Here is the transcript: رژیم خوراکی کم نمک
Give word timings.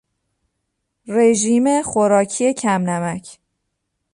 رژیم 1.07 1.81
خوراکی 1.81 2.53
کم 2.53 2.81
نمک 2.81 3.39